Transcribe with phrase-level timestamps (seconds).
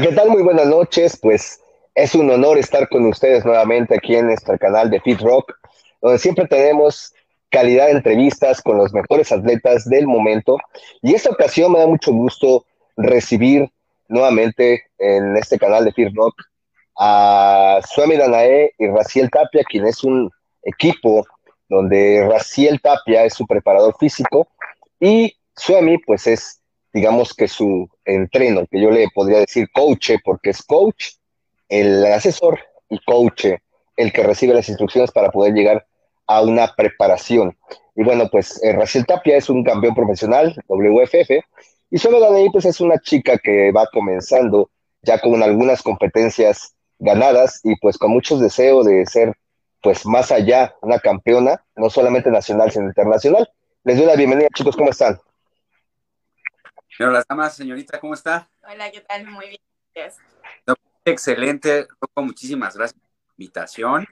[0.00, 0.28] ¿qué tal?
[0.30, 1.16] Muy buenas noches.
[1.16, 1.60] Pues
[1.94, 5.52] es un honor estar con ustedes nuevamente aquí en nuestro canal de Fit Rock,
[6.02, 7.14] donde siempre tenemos
[7.48, 10.58] calidad de entrevistas con los mejores atletas del momento.
[11.00, 13.70] Y esta ocasión me da mucho gusto recibir
[14.08, 16.34] nuevamente en este canal de Fit Rock
[16.98, 20.28] a Suemi Danae y Raciel Tapia, quien es un
[20.64, 21.24] equipo
[21.68, 24.48] donde Raciel Tapia es su preparador físico
[24.98, 26.60] y Suemi pues es
[26.94, 31.16] digamos que su entreno, que yo le podría decir coach, porque es coach,
[31.68, 33.46] el asesor y coach,
[33.96, 35.84] el que recibe las instrucciones para poder llegar
[36.28, 37.58] a una preparación.
[37.96, 41.30] Y bueno, pues eh, Raciel Tapia es un campeón profesional, WFF,
[41.90, 44.70] y solo Danaí pues es una chica que va comenzando
[45.02, 49.34] ya con algunas competencias ganadas y pues con muchos deseos de ser
[49.82, 53.50] pues más allá una campeona, no solamente nacional, sino internacional.
[53.82, 55.18] Les doy la bienvenida, chicos, ¿cómo están?
[57.00, 58.48] Hola, damas, señorita, ¿cómo está?
[58.62, 59.26] Hola, ¿qué tal?
[59.26, 59.60] Muy bien,
[59.92, 60.22] gracias.
[61.04, 64.06] excelente, muchísimas gracias por la invitación.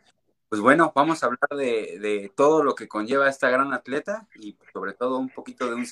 [0.48, 4.94] Pues bueno, vamos a hablar de, todo lo que conlleva esta gran atleta y sobre
[4.94, 5.86] todo un poquito de un...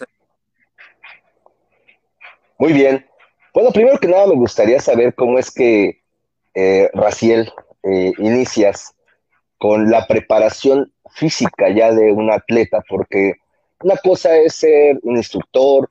[2.58, 3.06] Muy bien.
[3.54, 6.02] Bueno, primero que nada me gustaría saber cómo es que,
[6.54, 7.52] eh, Raciel,
[7.84, 8.96] eh, inicias
[9.58, 13.34] con la preparación física ya de un atleta, porque
[13.80, 15.88] una cosa es ser un instructor,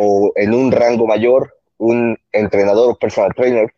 [0.00, 3.74] o en un rango mayor, un entrenador o personal trainer.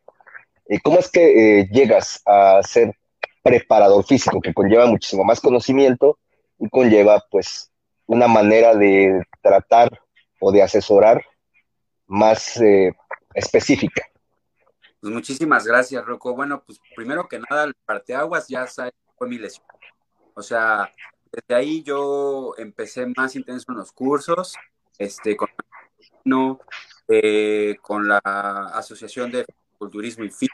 [0.68, 2.94] ¿Y cómo es que eh, llegas a ser
[3.42, 6.18] preparador físico, que conlleva muchísimo más conocimiento
[6.58, 7.70] y conlleva pues
[8.06, 9.98] una manera de tratar
[10.40, 11.24] o de asesorar
[12.06, 12.92] más eh,
[13.32, 14.04] específica?
[15.00, 16.36] Pues muchísimas gracias, Rocco.
[16.36, 18.66] Bueno, pues primero que nada, el parteaguas ya
[19.16, 19.64] fue mi lesión.
[20.34, 20.92] O sea,
[21.32, 24.54] desde ahí yo empecé más intenso en los cursos,
[24.98, 25.48] este, con
[27.08, 28.18] eh, con la
[28.74, 29.44] Asociación de
[29.78, 30.50] Culturismo y Fit.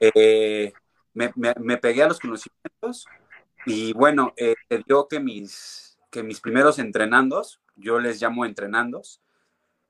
[0.00, 0.72] Eh,
[1.14, 3.06] me, pegué a los conocimientos
[3.66, 4.54] y bueno, eh,
[4.86, 9.20] dio que mis, que mis primeros entrenandos, yo les llamo entrenandos,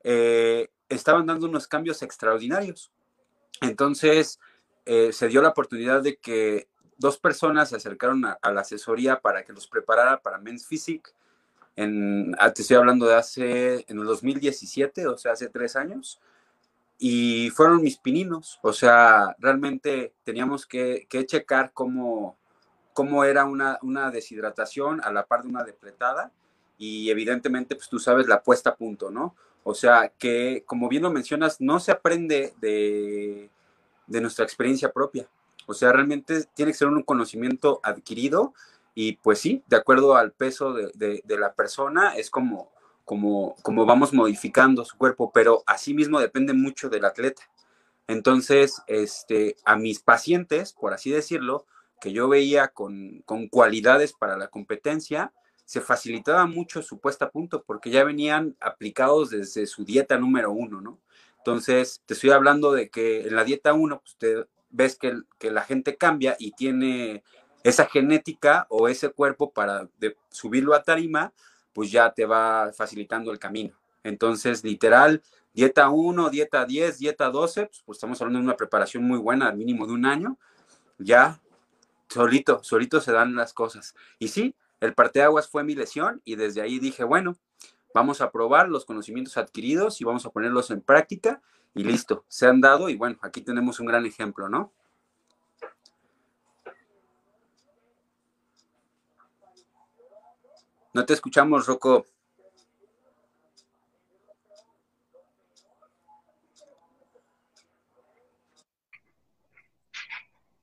[0.05, 2.91] eh, estaban dando unos cambios extraordinarios.
[3.61, 4.41] Entonces,
[4.85, 9.45] se dio la oportunidad de que dos personas se acercaron a, a, la asesoría para
[9.45, 11.13] que los preparara para Men's Physique
[11.77, 16.21] en, ah, te estoy hablando de hace, en el 2017, o sea, hace tres años,
[16.99, 22.37] y fueron mis pininos, o sea, realmente teníamos que, checar cómo,
[22.93, 26.31] cómo era una, una, deshidratación a la par de una depletada,
[26.79, 29.35] y evidentemente, pues tú sabes la puesta a punto, ¿no?
[29.65, 33.51] O sea, que como bien lo mencionas, no se aprende de,
[34.07, 35.29] de nuestra experiencia propia.
[35.67, 38.55] O sea, realmente tiene que ser un conocimiento adquirido
[38.95, 42.71] y pues sí, de acuerdo al peso de, la persona, es como,
[43.05, 47.43] como, como vamos modificando su cuerpo, pero asimismo depende mucho del atleta.
[48.07, 51.67] Entonces, este, a mis pacientes, por así decirlo,
[52.01, 55.33] que yo veía con, con cualidades para la competencia,
[55.65, 60.51] se facilitaba mucho su puesta a punto porque ya venían aplicados desde su dieta número
[60.51, 60.99] uno, ¿no?
[61.39, 65.51] Entonces, te estoy hablando de que en la dieta uno, pues te ves que, que
[65.51, 67.25] la gente cambia y tiene
[67.65, 69.89] esa genética o ese cuerpo para
[70.31, 71.33] subirlo a tarima,
[71.73, 73.75] pues ya te va facilitando el camino.
[74.05, 75.23] Entonces, literal,
[75.55, 79.49] dieta 1, dieta 10, dieta 12, pues, pues, estamos hablando de una preparación muy buena,
[79.49, 80.39] al mínimo de un año,
[80.99, 81.41] ya
[82.09, 83.95] solito, solito se dan las cosas.
[84.19, 87.37] Y sí, el parteaguas fue mi lesión y desde ahí dije, bueno,
[87.95, 91.41] vamos a probar los conocimientos adquiridos y vamos a ponerlos en práctica
[91.75, 94.73] y listo, se han dado y bueno, aquí tenemos un gran ejemplo, ¿no?
[100.95, 102.07] No te escuchamos, Rocco.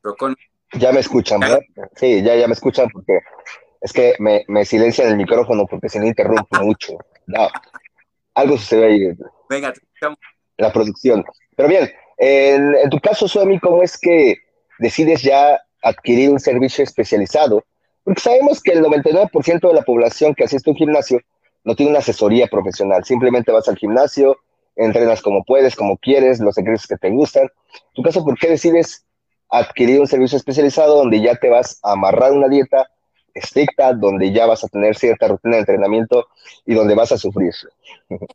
[0.04, 0.34] Rocco.
[0.74, 1.60] Ya me escuchan, ¿verdad?
[1.96, 3.20] Sí, ya, ya me escuchan porque
[3.82, 6.94] es que me, me silencian el micrófono porque se me interrumpe mucho.
[7.26, 7.48] No,
[8.36, 9.00] algo sucede ahí.
[9.50, 10.20] Venga, te escuchamos.
[10.58, 11.26] La producción.
[11.56, 14.38] Pero bien, en, en tu caso, Suami, ¿cómo es que
[14.78, 17.66] decides ya adquirir un servicio especializado
[18.04, 21.20] porque sabemos que el 99% de la población que asiste a un gimnasio
[21.64, 23.04] no tiene una asesoría profesional.
[23.04, 24.38] Simplemente vas al gimnasio,
[24.76, 27.44] entrenas como puedes, como quieres, los ejercicios que te gustan.
[27.44, 29.06] En tu caso, ¿por qué decides
[29.50, 32.90] adquirir un servicio especializado donde ya te vas a amarrar una dieta
[33.34, 36.28] estricta, donde ya vas a tener cierta rutina de entrenamiento
[36.66, 37.54] y donde vas a sufrir?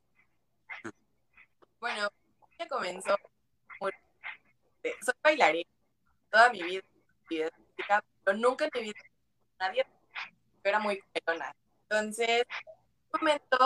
[1.81, 2.09] Bueno,
[2.59, 3.15] ya comenzó.
[5.03, 5.69] Soy bailarina
[6.31, 6.83] toda mi vida,
[8.25, 8.93] pero nunca en mi
[9.67, 9.87] nadie,
[10.63, 11.55] era muy pelona.
[11.89, 12.45] Entonces,
[13.13, 13.59] un momento,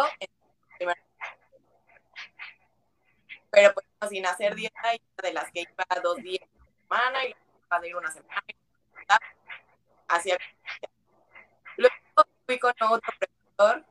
[3.50, 4.92] pero pues sin hacer dieta
[5.22, 8.42] de las que iba dos días a la semana y iba a ir una semana.
[10.08, 10.38] Hacia
[11.76, 11.94] Luego
[12.46, 13.84] fui con otro profesor,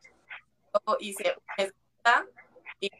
[1.00, 2.26] hice una
[2.80, 2.92] y,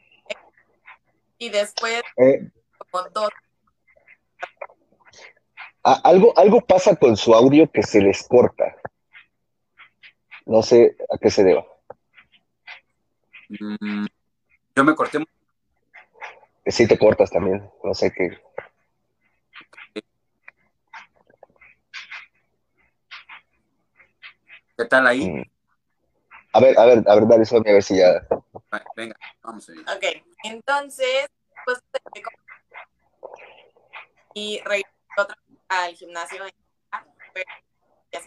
[1.38, 3.30] y después Eh, como dos.
[5.82, 8.76] algo, algo pasa con su audio que se les corta.
[10.48, 11.64] No sé a qué se deba.
[13.50, 14.06] Mm,
[14.74, 15.22] yo me corté
[16.64, 17.70] Sí te cortas también.
[17.84, 18.38] No sé qué.
[24.76, 25.30] ¿Qué tal ahí?
[25.30, 25.42] Mm.
[26.54, 28.26] A ver, a ver, a ver, dale Sonia, a ver si ya.
[28.96, 29.82] Venga, vamos a ver.
[29.82, 31.28] Ok, entonces,
[31.66, 31.82] pues
[34.32, 36.44] y regresé otra vez al gimnasio
[37.34, 37.44] pero
[38.12, 38.20] ya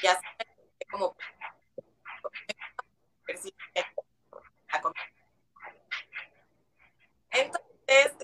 [0.00, 0.47] ya sé
[0.90, 1.16] como
[7.30, 8.16] entonces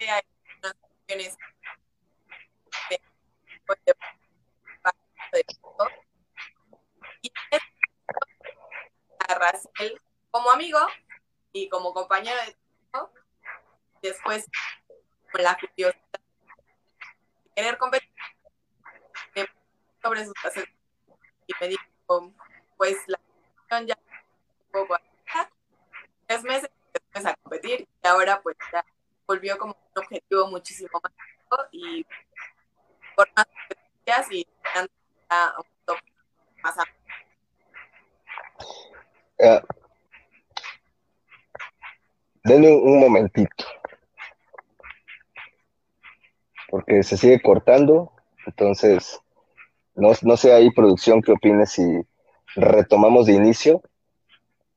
[0.00, 0.22] eh, hay
[0.58, 1.36] unas opciones
[2.90, 3.00] de,
[3.66, 3.78] pues,
[7.22, 7.32] y
[9.28, 10.78] a Raciel como amigo
[11.52, 12.56] y como compañero de
[12.90, 13.12] trabajo,
[14.02, 14.46] después
[15.32, 18.10] con la curiosidad de querer competir
[20.02, 20.34] sobre sus
[21.60, 22.32] me dijo
[22.76, 23.18] pues la
[23.68, 24.96] ya un poco
[26.26, 28.84] tres meses después a competir y ahora pues ya
[29.26, 31.12] volvió como un objetivo muchísimo más
[31.50, 32.06] alto y
[33.14, 34.46] por más competencias y
[35.28, 35.96] a un top
[36.62, 36.92] más alto.
[39.38, 39.60] Eh,
[42.44, 43.64] denme un, un momentito.
[46.68, 48.12] Porque se sigue cortando.
[48.46, 49.20] Entonces,
[49.96, 51.82] no, no sé ahí, producción, qué opines si
[52.54, 53.82] retomamos de inicio.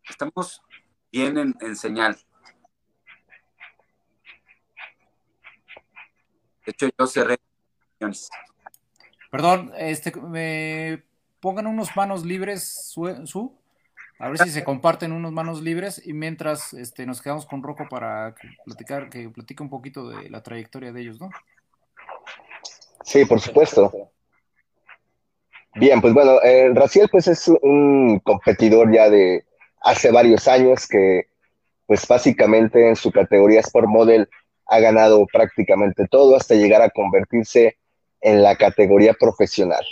[0.10, 0.62] Estamos
[1.12, 2.18] bien en, en señal.
[6.66, 7.38] De hecho, yo cerré.
[9.30, 11.04] Perdón, este, me
[11.40, 13.60] pongan unos manos libres, su, su,
[14.20, 17.88] a ver si se comparten unos manos libres y mientras este, nos quedamos con Rocco
[17.90, 21.30] para que platicar, que platique un poquito de la trayectoria de ellos, ¿no?
[23.04, 24.12] Sí, por supuesto.
[25.76, 29.46] Bien, pues bueno, eh, Raciel pues es un competidor ya de
[29.82, 31.28] hace varios años que
[31.86, 34.30] pues básicamente en su categoría Sport Model
[34.68, 37.78] ha ganado prácticamente todo hasta llegar a convertirse
[38.22, 39.84] en la categoría profesional.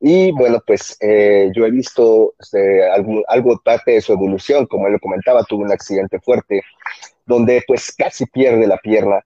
[0.00, 4.86] Y bueno, pues eh, yo he visto este, algo, algo parte de su evolución, como
[4.86, 6.62] él lo comentaba, tuvo un accidente fuerte
[7.26, 9.20] donde pues casi pierde la pierna.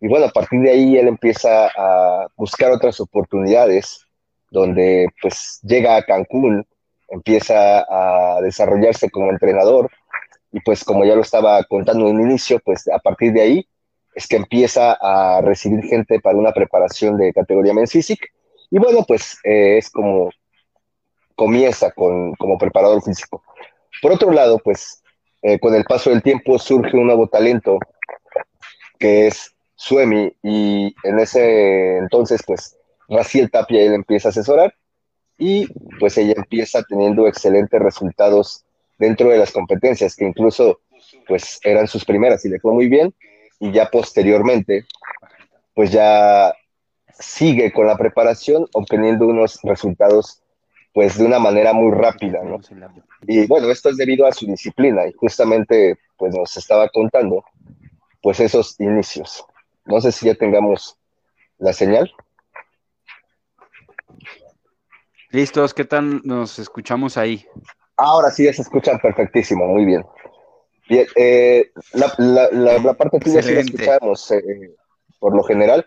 [0.00, 4.06] Y bueno, a partir de ahí él empieza a buscar otras oportunidades,
[4.50, 6.66] donde pues llega a Cancún,
[7.08, 9.90] empieza a desarrollarse como entrenador
[10.52, 13.68] y pues como ya lo estaba contando en inicio, pues a partir de ahí
[14.14, 18.28] es que empieza a recibir gente para una preparación de categoría Men's Physique
[18.70, 20.30] y bueno, pues eh, es como
[21.34, 23.42] comienza con, como preparador físico.
[24.02, 25.02] Por otro lado, pues
[25.42, 27.78] eh, con el paso del tiempo surge un nuevo talento
[28.98, 32.76] que es Suemi y en ese entonces pues
[33.08, 34.74] Raciel Tapia él empieza a asesorar
[35.38, 35.66] y
[35.98, 38.64] pues ella empieza teniendo excelentes resultados
[38.98, 40.80] dentro de las competencias que incluso
[41.26, 43.14] pues eran sus primeras y le fue muy bien
[43.60, 44.84] y ya posteriormente
[45.74, 46.54] pues ya
[47.18, 50.42] sigue con la preparación obteniendo unos resultados
[50.92, 52.58] pues de una manera muy rápida, ¿no?
[53.22, 57.44] Y bueno, esto es debido a su disciplina y justamente pues nos estaba contando
[58.20, 59.44] pues esos inicios.
[59.84, 60.96] No sé si ya tengamos
[61.58, 62.12] la señal.
[65.30, 67.44] Listos, ¿qué tal nos escuchamos ahí?
[67.96, 70.04] Ahora sí ya se escuchan perfectísimo, muy bien.
[70.88, 74.74] Bien, eh, la, la, la, la, parte tuya sí la escuchamos eh,
[75.18, 75.86] por lo general.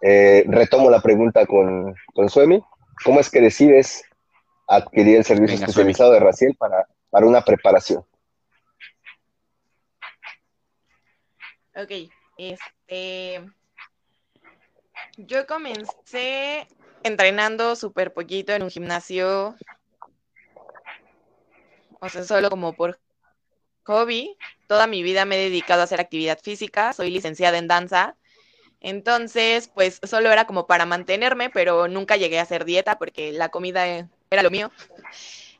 [0.00, 2.62] Eh, retomo la pregunta con, con Suemi.
[3.04, 4.02] ¿Cómo es que decides
[4.66, 6.20] adquirir el servicio Venga, especializado Suemi.
[6.20, 8.02] de Raciel para, para una preparación?
[11.74, 13.44] Ok, este.
[15.18, 16.66] Yo comencé
[17.02, 19.56] entrenando súper poquito en un gimnasio,
[22.00, 22.98] o sea, solo como por
[23.84, 24.36] hobby.
[24.66, 28.16] Toda mi vida me he dedicado a hacer actividad física, soy licenciada en danza,
[28.80, 33.48] entonces pues solo era como para mantenerme, pero nunca llegué a hacer dieta porque la
[33.48, 33.86] comida
[34.30, 34.70] era lo mío.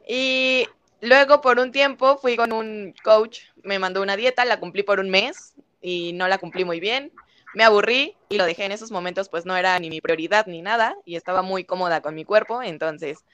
[0.06, 0.66] Y
[1.00, 5.00] luego por un tiempo fui con un coach, me mandó una dieta, la cumplí por
[5.00, 7.12] un mes y no la cumplí muy bien
[7.54, 10.62] me aburrí y lo dejé en esos momentos, pues no era ni mi prioridad ni
[10.62, 13.24] nada y estaba muy cómoda con mi cuerpo, entonces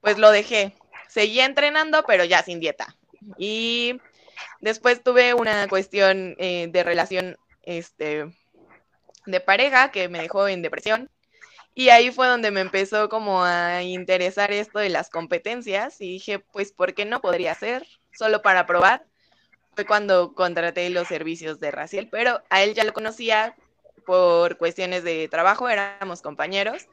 [0.00, 0.74] pues lo dejé.
[1.08, 2.96] Seguía entrenando, pero ya sin dieta.
[3.38, 4.00] Y
[4.60, 8.32] Después tuve una cuestión eh, de relación este,
[9.26, 11.10] de pareja que me dejó en depresión.
[11.74, 16.38] Y ahí fue donde me empezó como a interesar esto de las competencias y dije,
[16.38, 17.84] pues, ¿por qué no podría ser?
[18.16, 19.04] Solo para probar.
[19.74, 23.56] Fue cuando contraté los servicios de Raciel, pero a él ya lo conocía
[24.04, 26.86] por cuestiones de trabajo, éramos compañeros,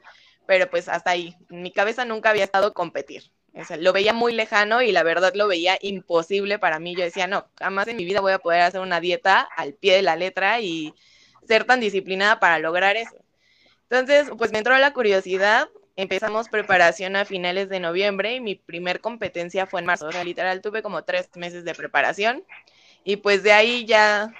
[0.46, 1.36] pero pues hasta ahí.
[1.48, 3.30] mi cabeza nunca había estado competir.
[3.78, 6.94] lo veía muy lejano y la verdad lo veía imposible para mí.
[6.96, 9.96] Yo decía, no, jamás en mi vida voy a poder hacer una dieta al pie
[9.96, 10.94] de la letra y
[11.46, 13.16] ser tan disciplinada para lograr eso.
[13.90, 19.00] Entonces, pues me entró la curiosidad, empezamos preparación a finales de noviembre y mi primer
[19.00, 20.06] competencia fue en marzo.
[20.06, 22.44] O sea, literal tuve como tres meses de preparación
[23.04, 24.32] y pues de ahí ya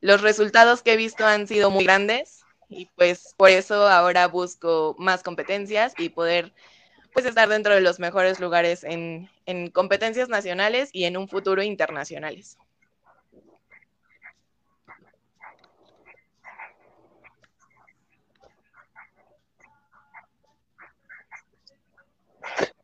[0.00, 4.94] los resultados que he visto han sido muy grandes y pues por eso ahora busco
[4.98, 6.52] más competencias y poder
[7.12, 11.62] pues estar dentro de los mejores lugares en, en competencias nacionales y en un futuro
[11.62, 12.56] internacionales.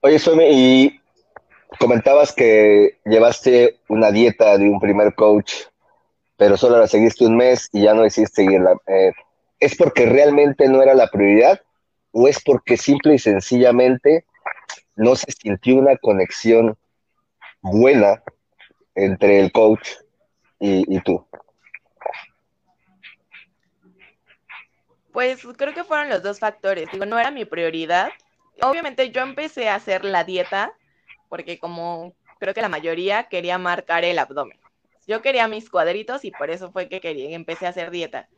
[0.00, 1.00] Oye, Suemi, y
[1.78, 5.52] comentabas que llevaste una dieta de un primer coach,
[6.36, 8.76] pero solo la seguiste un mes y ya no hiciste seguirla.
[8.86, 9.12] Eh,
[9.58, 11.60] ¿Es porque realmente no era la prioridad
[12.12, 14.24] o es porque simple y sencillamente
[14.94, 16.76] no se sintió una conexión
[17.60, 18.22] buena
[18.94, 19.88] entre el coach
[20.58, 21.26] y, y tú?
[25.12, 26.90] Pues creo que fueron los dos factores.
[26.92, 28.10] Digo, no era mi prioridad,
[28.60, 30.74] obviamente yo empecé a hacer la dieta
[31.28, 34.58] porque como creo que la mayoría quería marcar el abdomen.
[35.06, 38.28] Yo quería mis cuadritos y por eso fue que quería, empecé a hacer dieta.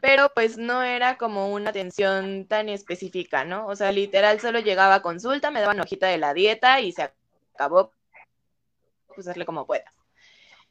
[0.00, 3.66] Pero pues no era como una atención tan específica, ¿no?
[3.66, 7.12] O sea, literal solo llegaba a consulta, me daban hojita de la dieta y se
[7.54, 7.92] acabó,
[9.14, 9.92] pues hazle como puedas.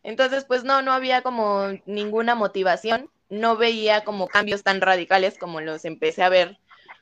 [0.03, 5.61] Entonces, pues no, no había como ninguna motivación, no veía como cambios tan radicales como
[5.61, 6.59] los empecé a ver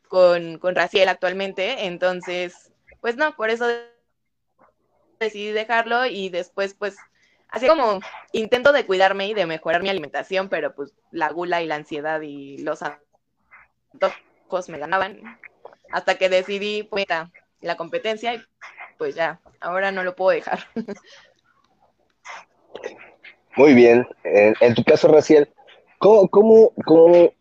[0.08, 2.72] con, con Raciel actualmente, entonces,
[3.02, 3.66] pues no, por eso
[5.20, 6.98] decidí dejarlo y después, pues,
[7.50, 8.00] así como
[8.32, 12.22] intento de cuidarme y de mejorar mi alimentación, pero pues la gula y la ansiedad
[12.22, 15.40] y los antojos me ganaban,
[15.92, 17.06] hasta que decidí, pues,
[17.62, 18.42] la competencia y
[18.98, 20.60] pues ya, ahora no lo puedo dejar.
[23.56, 24.08] Muy bien.
[24.24, 25.50] En, tu caso, Raciel,
[25.98, 27.34] ¿cómo, cómo, cómo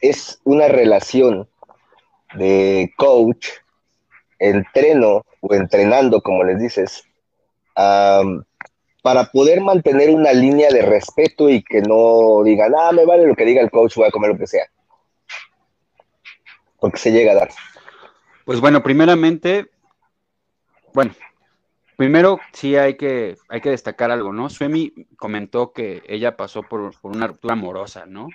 [0.00, 1.48] es una relación
[2.34, 3.48] de coach,
[4.38, 7.04] entreno o entrenando, como les dices,
[7.74, 13.34] para poder mantener una línea de respeto y que no digan, ah, me vale lo
[13.34, 14.66] que diga el coach, voy a comer lo que sea.
[16.78, 17.50] Porque se llega a dar.
[18.44, 19.70] Pues bueno, primeramente,
[20.92, 21.14] bueno,
[21.96, 24.50] primero sí hay que, hay que destacar algo, ¿no?
[24.50, 28.28] Suemi comentó que ella pasó por, una ruptura amorosa, ¿no?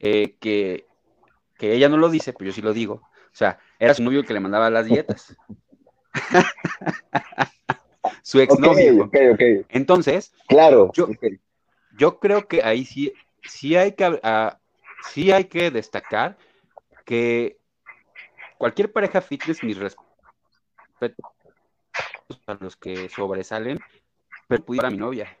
[0.00, 0.86] Eh, que,
[1.56, 3.02] que ella no lo dice, pero yo sí lo digo
[3.34, 5.36] o sea, era su novio que le mandaba las dietas.
[8.22, 9.10] su exnovio.
[9.68, 10.90] Entonces, claro.
[11.96, 13.12] Yo, creo que ahí sí,
[13.42, 14.56] sí hay que uh,
[15.10, 16.36] sí hay que destacar
[17.04, 17.58] que
[18.58, 20.04] cualquier pareja fitness, mis respetos
[22.46, 23.78] a los que sobresalen,
[24.48, 25.38] pero pudiera a mi novia.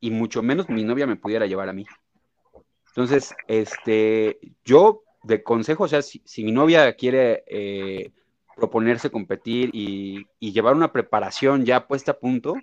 [0.00, 1.86] Y mucho menos mi novia me pudiera llevar a mí.
[2.88, 8.12] Entonces, este, yo de consejo, o sea, si, mi novia quiere eh,
[8.54, 12.54] proponerse competir y, llevar una preparación ya puesta a punto,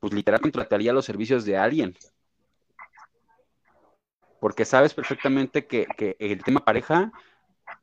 [0.00, 1.94] pues literal contrataría los servicios de alguien.
[4.40, 5.86] Porque sabes perfectamente que,
[6.18, 7.12] el tema pareja,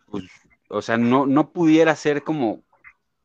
[0.09, 0.25] pues,
[0.69, 2.63] o sea, no, no pudiera ser como,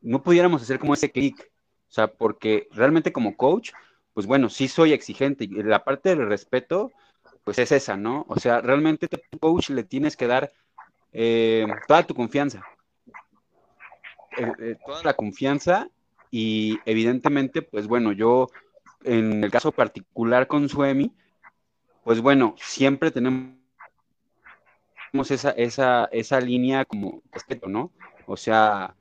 [0.01, 1.51] no pudiéramos hacer como ese clic.
[1.89, 3.71] O sea, porque realmente como coach,
[4.13, 5.45] pues bueno, sí soy exigente.
[5.45, 6.91] Y la parte del respeto,
[7.43, 8.25] pues es esa, ¿no?
[8.29, 10.51] O sea, realmente tu coach le tienes que dar
[11.11, 12.63] eh, toda tu confianza.
[14.37, 15.89] Eh, eh, toda la confianza
[16.31, 18.47] y evidentemente, pues bueno, yo
[19.03, 21.11] en el caso particular con Suemi,
[22.03, 23.55] pues bueno, siempre tenemos
[25.29, 27.91] esa, esa, esa línea como respeto, ¿no?
[28.27, 28.95] O sea,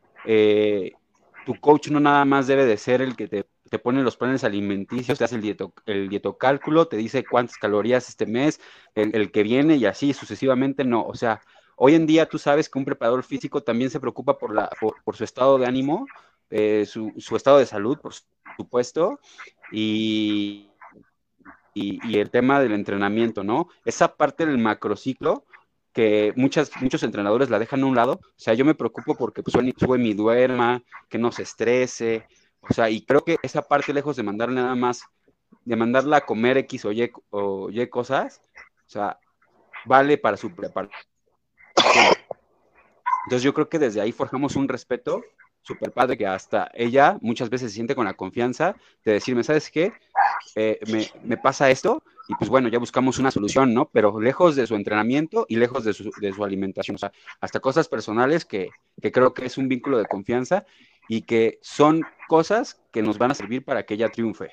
[1.45, 3.45] tu coach no nada más debe de ser el que te,
[3.79, 8.25] pone los planes alimenticios, te hace el, dieto, el dietocálculo, te dice cuántas calorías este
[8.27, 8.61] mes,
[8.95, 11.41] el, el, que viene y así sucesivamente, no, o sea,
[11.81, 15.59] Hoy en día tú sabes que un preparador físico también se preocupa por, su estado
[15.59, 16.07] de ánimo,
[16.51, 18.13] eh, su, estado de salud, por
[18.57, 19.21] supuesto,
[19.71, 20.71] y,
[21.75, 23.69] y, el tema del entrenamiento, ¿no?
[23.85, 25.45] Esa parte del macrociclo
[25.93, 28.21] que muchos entrenadores la dejan a un lado.
[28.23, 32.27] O sea, yo me preocupo porque pues, sube mi duerma, que no se estrese.
[32.61, 35.03] O sea, y creo que esa parte, lejos de mandarle nada más
[35.65, 38.41] de mandarla a comer X o Y, o y cosas,
[38.87, 39.19] o sea,
[39.85, 41.18] vale para su preparación.
[43.27, 45.23] Entonces yo creo que desde ahí forjamos un respeto
[45.63, 49.71] súper padre que hasta ella muchas veces se siente con la confianza de decirme, ¿sabes
[49.71, 49.93] qué?
[50.57, 50.79] Eh,
[51.25, 53.91] me, pasa esto y pues bueno, ya buscamos una solución, ¿no?
[53.93, 57.61] Pero lejos de su entrenamiento y lejos de su, de su alimentación, o sea, hasta
[57.61, 58.71] cosas personales que,
[59.03, 60.65] que, creo que es un vínculo de confianza
[61.07, 64.51] y que son cosas que nos van a servir para que ella triunfe.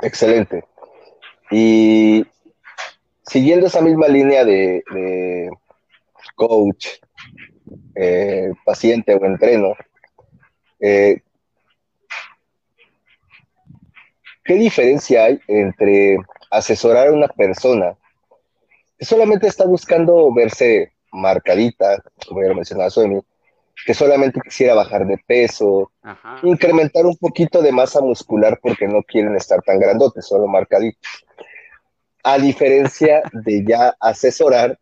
[0.00, 0.64] Excelente.
[1.50, 2.24] Y
[3.24, 5.50] siguiendo esa misma línea de, de
[6.34, 6.86] coach,
[7.94, 9.74] eh, paciente o entreno,
[10.80, 11.20] eh,
[14.44, 16.18] ¿qué diferencia hay entre
[16.50, 17.96] asesorar a una persona
[18.98, 23.20] que solamente está buscando verse marcadita, como ya lo mencionaba Suemi,
[23.84, 26.40] que solamente quisiera bajar de peso, Ajá.
[26.42, 31.24] incrementar un poquito de masa muscular porque no quieren estar tan grandotes, solo marcaditos.
[32.22, 34.78] A diferencia de ya asesorar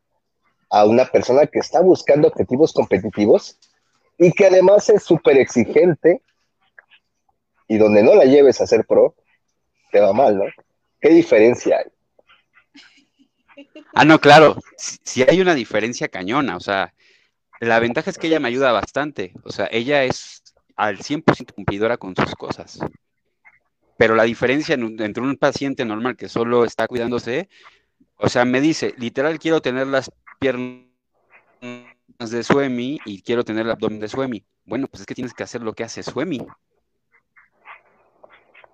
[0.70, 3.59] a una persona que está buscando objetivos competitivos
[4.18, 6.23] y que además es súper exigente
[7.66, 9.14] y donde no la lleves a ser pro,
[9.90, 10.44] te va mal, ¿no?
[11.00, 13.66] ¿Qué diferencia hay?
[13.94, 16.94] Ah, no, claro, si, hay una diferencia cañona, o sea,
[17.61, 20.42] la ventaja es que ella me ayuda bastante, o sea, ella es
[20.76, 22.78] al 100% cumplidora con sus cosas.
[24.00, 27.50] Pero la diferencia entre un paciente normal que solo está cuidándose,
[28.16, 30.87] o sea, me dice, literal quiero tener las piernas
[32.19, 34.42] de Suemi y quiero tener el abdomen de Suemi.
[34.64, 36.40] Bueno, pues es que tienes que hacer lo que hace Suemi.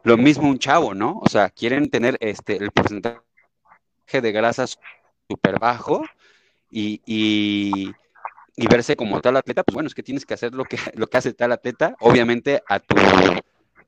[0.05, 1.19] Lo mismo un chavo, ¿no?
[1.19, 3.21] O sea, quieren tener este el porcentaje
[4.13, 4.79] de grasas
[5.29, 6.05] súper bajo
[6.71, 7.91] y, y,
[8.55, 11.09] y, verse como tal atleta, pues bueno, es que tienes que hacer lo que, lo
[11.09, 12.95] que hace tal atleta, obviamente a, tu,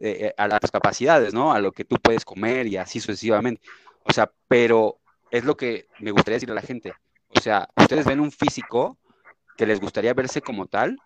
[0.00, 1.52] eh, a las capacidades, ¿no?
[1.52, 3.62] A lo que tú puedes comer y así sucesivamente.
[4.04, 4.98] O sea, pero
[5.30, 6.94] es lo que me gustaría decir a la gente.
[7.28, 8.98] O sea, ustedes ven un físico
[9.56, 10.98] que les gustaría verse como tal,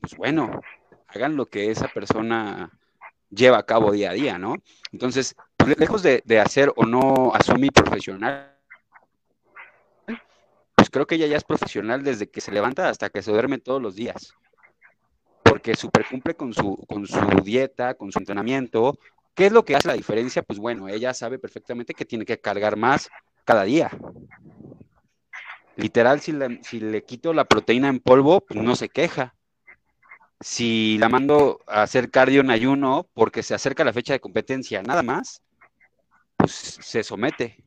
[0.00, 0.60] pues bueno,
[1.08, 2.70] hagan lo que esa persona
[3.30, 4.56] lleva a cabo día a día, ¿no?
[4.92, 8.56] Entonces, pues, lejos de, de hacer o no asumir profesional,
[10.74, 13.58] pues creo que ella ya es profesional desde que se levanta hasta que se duerme
[13.58, 14.32] todos los días.
[15.68, 18.98] Porque super cumple con su, con su dieta, con su entrenamiento.
[19.34, 20.42] ¿Qué es lo que hace la diferencia?
[20.42, 23.10] Pues bueno, ella sabe perfectamente que tiene que cargar más
[23.44, 23.90] cada día.
[25.76, 29.34] Literal, si le, si le quito la proteína en polvo, pues no se queja.
[30.40, 34.82] Si la mando a hacer cardio en ayuno porque se acerca la fecha de competencia,
[34.82, 35.42] nada más,
[36.38, 37.62] pues se somete.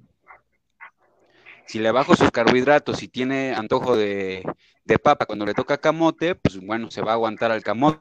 [1.67, 4.43] Si le bajo sus carbohidratos y tiene antojo de,
[4.83, 7.99] de papa cuando le toca camote, pues bueno, se va a aguantar al camote.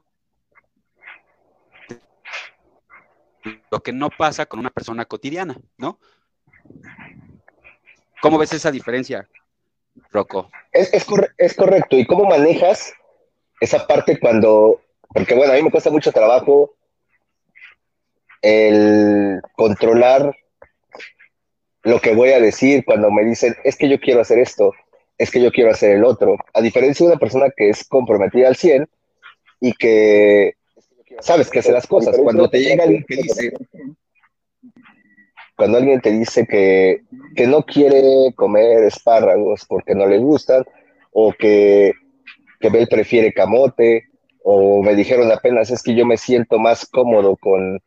[3.71, 5.99] Lo que no pasa con una persona cotidiana, ¿no?
[8.21, 9.29] ¿Cómo ves esa diferencia?
[10.11, 10.51] Rocco.
[10.73, 11.07] Es, es,
[11.38, 11.97] es, correcto.
[11.97, 12.93] ¿Y cómo manejas
[13.61, 16.75] esa parte cuando, porque bueno, a mí me cuesta mucho trabajo
[18.43, 20.35] el controlar
[21.83, 24.73] lo que voy a decir cuando me dicen, es que yo quiero hacer esto,
[25.21, 26.39] es que yo quiero hacer el otro.
[26.55, 28.89] A diferencia de una persona que es comprometida al 100
[29.61, 30.55] y que
[31.21, 32.17] sabes que hace las cosas.
[32.17, 33.53] Cuando te llega alguien que dice,
[35.55, 37.03] cuando alguien te dice que,
[37.37, 40.65] que, no quiere comer espárragos porque no le gustan,
[41.13, 41.93] o que,
[42.59, 44.05] que él prefiere camote,
[44.43, 47.79] o me dijeron apenas es que yo me siento más cómodo con,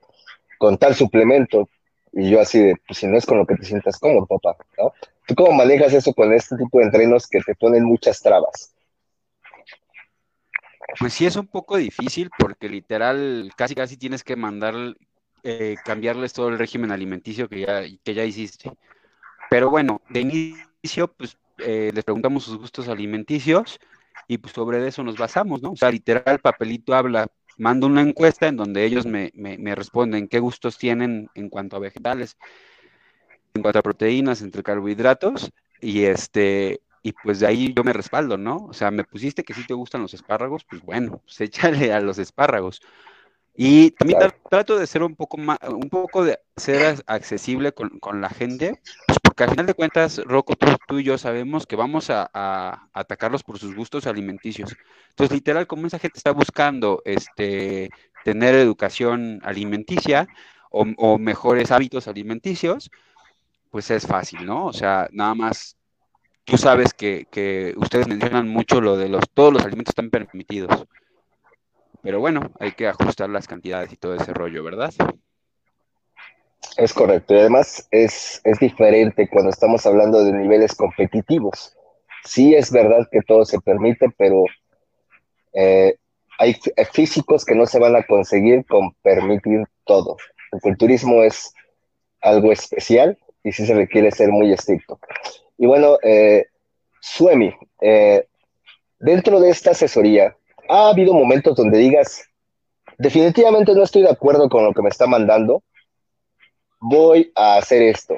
[0.60, 1.68] con tal suplemento,
[2.12, 4.56] y yo así de, pues si no es con lo que te sientas cómodo, papá,
[4.78, 4.94] ¿no?
[5.28, 8.76] ¿Tú cómo manejas eso con este tipo de entrenos que te ponen muchas trabas?
[11.00, 14.76] Pues sí es un poco difícil porque literal casi casi tienes que mandar
[15.44, 18.72] eh, cambiarles todo el régimen alimenticio que ya, que ya hiciste.
[19.50, 23.80] Pero bueno, de inicio, pues eh, les preguntamos sus gustos alimenticios
[24.28, 25.72] y pues sobre eso nos basamos, ¿no?
[25.72, 30.28] O sea, literal, papelito habla, mando una encuesta en donde ellos me, me, me responden
[30.28, 32.38] qué gustos tienen en cuanto a vegetales,
[33.54, 38.38] en cuanto a proteínas, entre carbohidratos, y este, y pues de ahí yo me respaldo,
[38.38, 38.66] ¿no?
[38.70, 42.00] O sea, me pusiste que si te gustan los espárragos, pues bueno, pues échale a
[42.00, 42.82] los espárragos.
[43.56, 44.36] Y también claro.
[44.50, 48.82] trato de ser un poco más, un poco de ser accesible con, con, la gente,
[49.06, 52.32] pues porque al final de cuentas, Rocco, tú, tú y yo sabemos que vamos a,
[52.34, 54.76] a, atacarlos por sus gustos alimenticios.
[55.10, 57.92] Entonces, literal, como esa gente está buscando este,
[58.24, 60.28] tener educación alimenticia
[60.72, 62.90] o, o mejores hábitos alimenticios,
[63.74, 64.68] pues es fácil, ¿no?
[64.68, 65.76] O sea, nada más
[66.44, 70.86] tú sabes que, que ustedes mencionan mucho lo de los, todos los alimentos están permitidos.
[72.04, 74.94] Pero bueno, hay que ajustar las cantidades y todo ese rollo, ¿verdad?
[76.78, 81.76] Es correcto, y además es, es diferente cuando estamos hablando de niveles competitivos.
[82.26, 84.44] Sí es verdad que todo se permite, pero
[85.54, 85.96] eh,
[86.38, 86.56] hay
[86.92, 90.16] físicos que no se van a conseguir con permitir todo.
[90.52, 91.56] El culturismo es
[92.22, 95.00] algo especial y sí se requiere ser muy estricto.
[95.58, 96.48] Y bueno, eh,
[97.02, 98.26] Suemi, eh,
[99.00, 100.36] dentro de esta asesoría,
[100.70, 102.30] ¿ha habido momentos donde digas,
[102.98, 105.64] definitivamente no estoy de acuerdo con lo que me está mandando,
[106.80, 108.18] voy a hacer esto?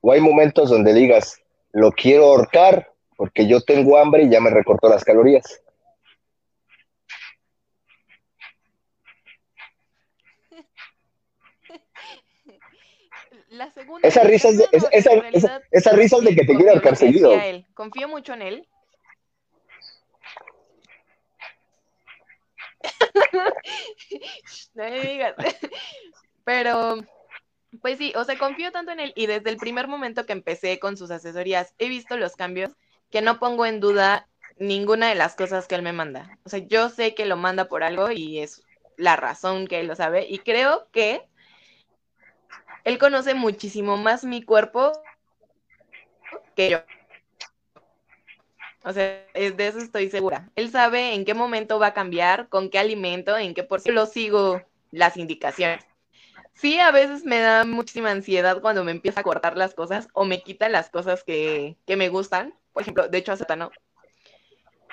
[0.00, 1.40] ¿O hay momentos donde digas,
[1.72, 5.62] lo quiero ahorcar porque yo tengo hambre y ya me recortó las calorías?
[13.56, 14.06] La segunda.
[14.06, 16.94] Esa risa es de, esa, esa, esa, esa risa es de que te quiere ahorcar
[16.94, 17.32] seguido.
[17.32, 17.64] Él.
[17.72, 18.68] Confío mucho en él.
[24.74, 25.34] no me digas.
[26.44, 26.96] Pero,
[27.80, 30.78] pues sí, o sea, confío tanto en él y desde el primer momento que empecé
[30.78, 32.72] con sus asesorías he visto los cambios
[33.10, 36.38] que no pongo en duda ninguna de las cosas que él me manda.
[36.44, 38.62] O sea, yo sé que lo manda por algo y es
[38.96, 41.22] la razón que él lo sabe y creo que
[42.86, 44.92] él conoce muchísimo más mi cuerpo
[46.54, 46.78] que yo.
[48.84, 50.48] O sea, de eso estoy segura.
[50.54, 54.06] Él sabe en qué momento va a cambiar, con qué alimento, en qué por lo
[54.06, 55.84] sigo las indicaciones.
[56.54, 60.24] Sí, a veces me da muchísima ansiedad cuando me empieza a cortar las cosas o
[60.24, 62.54] me quita las cosas que, que me gustan.
[62.72, 63.72] Por ejemplo, de hecho, a Satano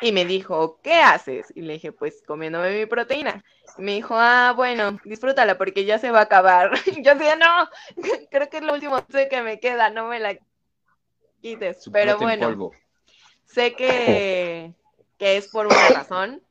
[0.03, 1.53] y me dijo, ¿qué haces?
[1.55, 3.41] Y le dije, pues comiéndome mi proteína.
[3.77, 6.71] Y me dijo, ah, bueno, disfrútala porque ya se va a acabar.
[7.01, 7.69] yo decía, no,
[8.29, 10.37] creo que es lo último que me queda, no me la
[11.41, 11.89] quites.
[11.89, 12.71] Pero bueno,
[13.45, 14.73] sé que,
[15.17, 16.43] que es por una razón.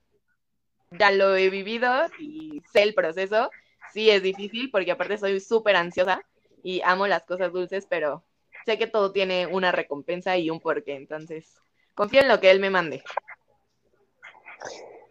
[0.92, 3.50] Ya lo he vivido y sé el proceso.
[3.92, 6.24] Sí es difícil porque aparte soy súper ansiosa
[6.62, 8.24] y amo las cosas dulces, pero
[8.64, 10.94] sé que todo tiene una recompensa y un porqué.
[10.94, 11.60] Entonces,
[11.94, 13.02] confío en lo que él me mande.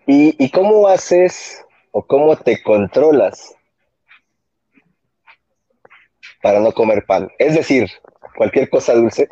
[0.07, 3.55] ¿Y, cómo haces o cómo te controlas
[6.41, 7.29] para no comer pan?
[7.37, 7.89] Es decir,
[8.35, 9.29] cualquier cosa dulce.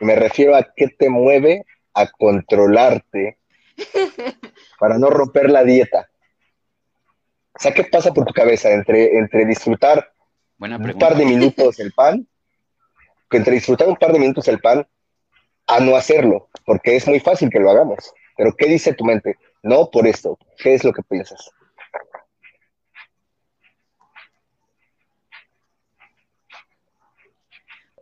[0.00, 3.38] Me refiero a qué te mueve a controlarte
[4.78, 6.08] para no romper la dieta.
[7.54, 10.12] O sea, ¿qué pasa por tu cabeza entre, entre disfrutar
[10.58, 12.26] un par de minutos el pan,
[13.30, 14.86] entre disfrutar un par de minutos el pan,
[15.66, 16.48] a no hacerlo?
[16.64, 18.12] Porque es muy fácil que lo hagamos.
[18.36, 19.36] Pero ¿qué dice tu mente?
[19.62, 20.38] No por esto.
[20.58, 21.50] ¿Qué es lo que piensas?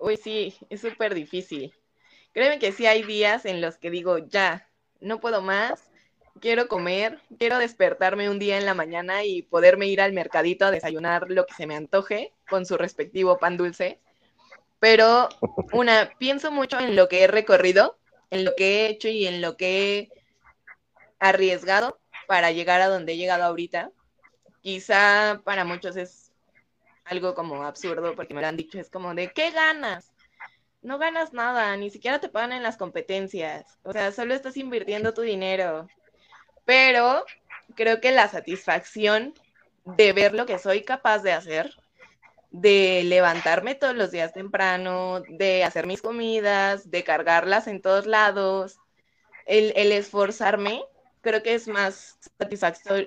[0.00, 1.72] Uy, sí, es súper difícil.
[2.32, 4.68] Créeme que sí hay días en los que digo, ya,
[5.00, 5.92] no puedo más,
[6.40, 10.70] quiero comer, quiero despertarme un día en la mañana y poderme ir al mercadito a
[10.72, 14.00] desayunar lo que se me antoje con su respectivo pan dulce.
[14.80, 15.28] Pero,
[15.72, 17.96] una, pienso mucho en lo que he recorrido,
[18.30, 20.21] en lo que he hecho y en lo que he
[21.22, 23.92] arriesgado para llegar a donde he llegado ahorita.
[24.60, 26.32] Quizá para muchos es
[27.04, 30.12] algo como absurdo porque me lo han dicho, es como de, ¿qué ganas?
[30.82, 35.14] No ganas nada, ni siquiera te pagan en las competencias, o sea, solo estás invirtiendo
[35.14, 35.86] tu dinero.
[36.64, 37.24] Pero
[37.76, 39.32] creo que la satisfacción
[39.84, 41.72] de ver lo que soy capaz de hacer,
[42.50, 48.78] de levantarme todos los días temprano, de hacer mis comidas, de cargarlas en todos lados,
[49.46, 50.82] el, el esforzarme,
[51.22, 52.18] creo que es más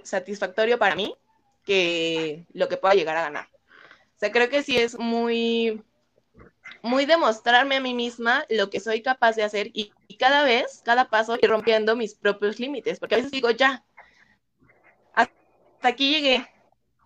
[0.04, 1.16] satisfactorio, para mí
[1.64, 3.50] que lo que pueda llegar a ganar.
[4.16, 5.84] O sea, creo que sí es muy,
[6.82, 11.10] muy demostrarme a mí misma lo que soy capaz de hacer y, cada vez, cada
[11.10, 13.84] paso, ir rompiendo mis propios límites, porque a veces digo, ya,
[15.14, 15.34] hasta
[15.84, 16.48] aquí llegué,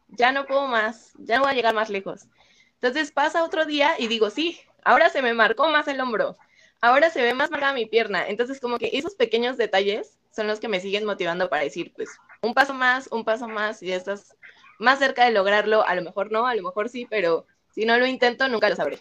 [0.10, 2.28] ya no puedo más, ya no voy a llegar más lejos.
[2.76, 6.38] Entonces pasa otro día y digo, sí, ahora se me marcó más el hombro,
[6.82, 8.28] ahora se ve más marcada mi pierna.
[8.28, 12.10] Entonces como que esos pequeños detalles son los que me siguen motivando para decir, pues,
[12.42, 14.36] un paso más, un paso más, y ya estás
[14.80, 17.98] más cerca de lograrlo, a lo mejor no, a lo mejor sí, pero si no
[17.98, 19.00] lo intento, nunca lo sabré.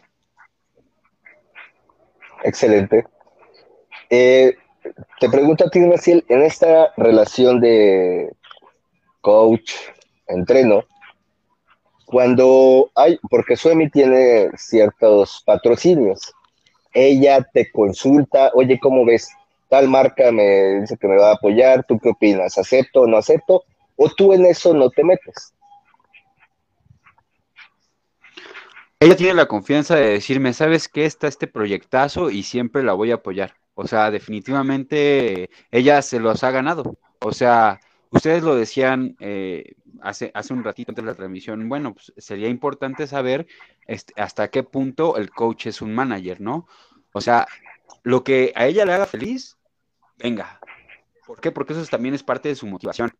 [2.44, 3.04] Excelente.
[4.10, 4.56] Eh,
[5.20, 8.32] te pregunto a ti, Raciel, en esta relación de
[9.20, 9.72] coach,
[10.26, 10.84] entreno,
[12.06, 16.32] cuando hay, porque Suemi tiene ciertos patrocinios,
[16.92, 19.28] ella te consulta, oye, ¿cómo ves?
[19.68, 22.58] Tal marca me dice que me va a apoyar, ¿tú qué opinas?
[22.58, 23.64] ¿Acepto o no acepto?
[23.96, 25.54] ¿O tú en eso no te metes?
[29.00, 31.04] Ella tiene la confianza de decirme, ¿sabes qué?
[31.04, 33.54] Está este proyectazo y siempre la voy a apoyar.
[33.74, 36.98] O sea, definitivamente ella se los ha ganado.
[37.20, 37.78] O sea,
[38.10, 42.48] ustedes lo decían, eh, hace, hace un ratito antes de la transmisión, bueno, pues sería
[42.48, 43.46] importante saber
[43.86, 46.66] este, hasta qué punto el coach es un manager, ¿no?
[47.12, 47.46] O sea,
[48.02, 49.57] lo que a ella le haga feliz,
[50.18, 50.60] venga.
[51.26, 51.52] ¿Por qué?
[51.52, 53.12] Porque eso también es parte de su motivación.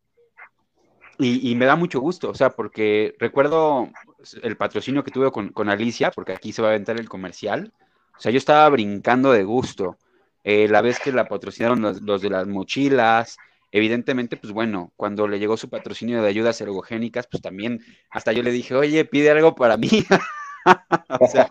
[1.21, 3.91] Y, me da mucho gusto, o sea, porque recuerdo
[4.41, 7.73] el patrocinio que tuve con, Alicia, porque aquí se va a aventar el comercial.
[8.17, 9.99] O sea, yo estaba brincando de gusto.
[10.45, 13.37] Eh, la vez que la patrocinaron los, de las mochilas,
[13.73, 17.81] evidentemente, pues bueno, cuando le llegó su patrocinio de ayudas ergogénicas, pues también
[18.11, 19.91] hasta yo le dije, oye, pide algo para mí.
[21.21, 21.51] o sea,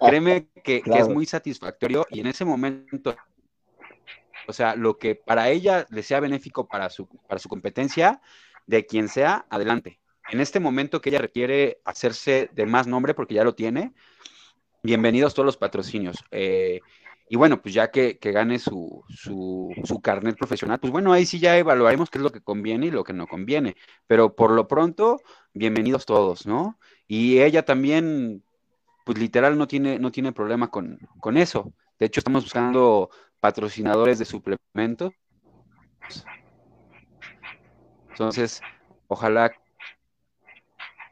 [0.00, 3.14] créeme que, que, es muy satisfactorio y en ese momento,
[4.46, 8.20] o sea, lo que para ella le sea benéfico para su, para su competencia,
[8.66, 10.00] de quien sea, adelante.
[10.30, 13.92] En este momento que ella requiere hacerse de más nombre porque ya lo tiene,
[14.82, 16.24] bienvenidos todos los patrocinios.
[16.30, 16.80] Eh,
[17.28, 21.56] y bueno, pues ya que, gane su, su, carnet profesional, pues bueno, ahí sí ya
[21.56, 23.76] evaluaremos qué es lo que conviene y lo que no conviene.
[24.06, 25.20] Pero por lo pronto,
[25.54, 26.78] bienvenidos todos, ¿no?
[27.06, 28.44] Y ella también,
[29.04, 31.72] pues literal, no tiene, no tiene problema con, con eso.
[31.98, 33.10] De hecho, estamos buscando
[33.44, 35.12] patrocinadores de suplementos
[38.14, 38.62] entonces,
[39.08, 39.52] ojalá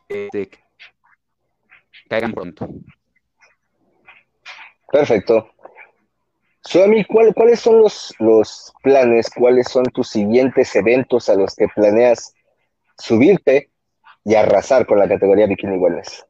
[0.09, 0.49] que
[2.09, 2.69] caigan pronto.
[4.91, 5.51] Perfecto.
[6.63, 9.29] Suami, ¿cuál, ¿cuáles son los, los planes?
[9.29, 12.33] ¿Cuáles son tus siguientes eventos a los que planeas
[12.97, 13.71] subirte
[14.25, 16.25] y arrasar con la categoría Bikini Wellness?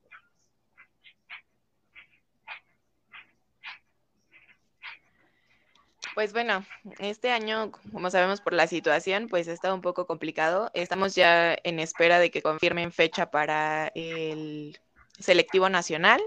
[6.15, 6.65] Pues bueno,
[6.99, 10.71] este año, como sabemos por la situación, pues ha estado un poco complicado.
[10.75, 14.79] Estamos ya en espera de que confirmen fecha para el
[15.19, 16.21] selectivo nacional,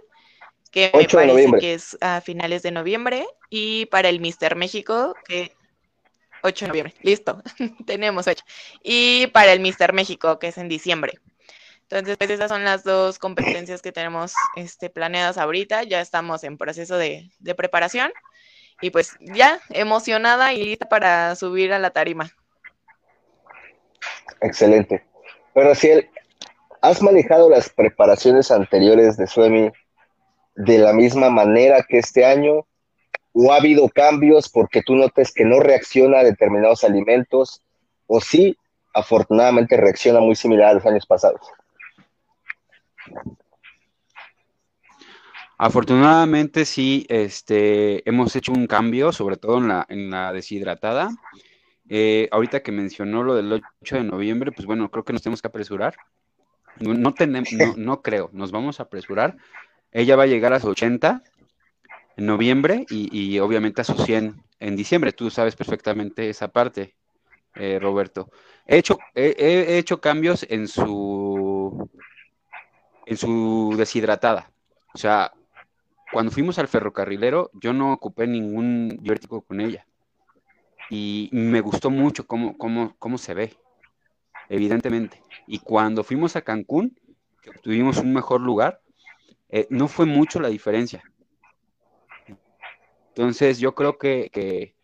[0.71, 5.55] que me parece que es a finales de noviembre, y para el Mister México, que
[6.41, 7.43] 8 de noviembre, listo,
[7.85, 8.43] tenemos fecha.
[8.81, 11.19] Y para el Mister México, que es en diciembre.
[11.83, 15.83] Entonces, pues esas son las dos competencias que tenemos este, planeadas ahorita.
[15.83, 18.11] Ya estamos en proceso de, de preparación.
[18.81, 22.31] Y pues ya, emocionada y lista para subir a la tarima.
[24.41, 25.05] Excelente.
[25.53, 25.89] Pero si
[26.81, 29.71] ¿has manejado las preparaciones anteriores de Suemi
[30.55, 32.65] de la misma manera que este año?
[33.33, 37.61] ¿O ha habido cambios porque tú notes que no reacciona a determinados alimentos?
[38.07, 38.57] ¿O sí,
[38.93, 41.41] afortunadamente, reacciona muy similar a los años pasados?
[45.57, 51.09] Afortunadamente sí, este, hemos hecho un cambio, sobre todo en la, en la deshidratada.
[51.87, 55.41] Eh, ahorita que mencionó lo del 8 de noviembre, pues bueno, creo que nos tenemos
[55.41, 55.95] que apresurar.
[56.79, 59.37] No, tenemos, no, creo, nos vamos a apresurar.
[59.91, 61.23] Ella va a llegar a su 80
[62.17, 65.13] en noviembre y, obviamente a su 100 en diciembre.
[65.13, 66.95] Tú sabes perfectamente esa parte,
[67.53, 68.29] eh, Roberto.
[68.67, 71.89] He hecho, he hecho cambios en su,
[73.05, 74.51] en su deshidratada.
[74.93, 75.31] O sea,
[76.11, 79.85] cuando fuimos al ferrocarrilero, yo no ocupé ningún diurético con ella.
[80.89, 83.57] Y me gustó mucho cómo, cómo, cómo se ve,
[84.49, 85.21] evidentemente.
[85.47, 86.99] Y cuando fuimos a Cancún,
[87.41, 88.81] que obtuvimos un mejor lugar,
[89.49, 91.03] eh, no fue mucho la diferencia.
[93.09, 94.75] Entonces yo creo que,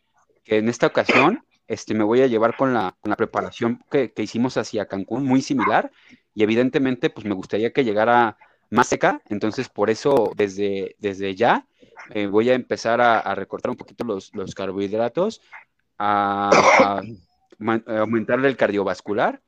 [0.46, 4.88] en esta ocasión este, me voy a llevar con la, preparación que, que, hicimos hacia
[4.88, 5.92] Cancún, muy similar,
[6.34, 8.38] y evidentemente pues me gustaría que llegara
[8.72, 11.68] más seca, entonces por eso desde, desde ya
[12.10, 15.42] eh, voy a empezar a, recortar un poquito los, carbohidratos,
[16.00, 17.02] a,
[17.86, 19.42] aumentarle el cardiovascular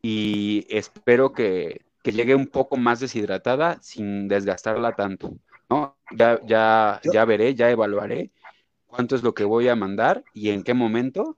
[0.00, 5.34] y espero que, llegue un poco más deshidratada sin desgastarla tanto,
[5.70, 5.96] ¿no?
[6.10, 8.32] Ya, ya, ya veré, ya evaluaré
[8.86, 11.36] cuánto es lo que voy a mandar y en qué momento,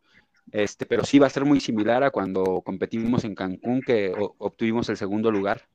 [0.52, 4.88] este, pero sí va a ser muy similar a cuando competimos en Cancún, que obtuvimos
[4.88, 5.68] el segundo lugar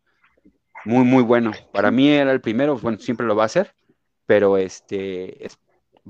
[0.86, 1.52] muy, muy bueno.
[1.72, 3.74] Para mí era el primero, bueno, siempre lo va a hacer,
[4.26, 5.48] pero este,